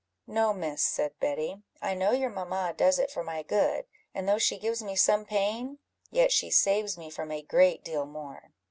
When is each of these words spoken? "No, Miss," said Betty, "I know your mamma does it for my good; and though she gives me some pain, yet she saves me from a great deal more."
"No, 0.25 0.51
Miss," 0.51 0.81
said 0.81 1.11
Betty, 1.19 1.61
"I 1.79 1.93
know 1.93 2.09
your 2.09 2.31
mamma 2.31 2.73
does 2.75 2.97
it 2.97 3.11
for 3.11 3.23
my 3.23 3.43
good; 3.43 3.85
and 4.15 4.27
though 4.27 4.39
she 4.39 4.57
gives 4.57 4.81
me 4.81 4.95
some 4.95 5.25
pain, 5.25 5.77
yet 6.09 6.31
she 6.31 6.49
saves 6.49 6.97
me 6.97 7.11
from 7.11 7.29
a 7.31 7.43
great 7.43 7.83
deal 7.83 8.07
more." 8.07 8.49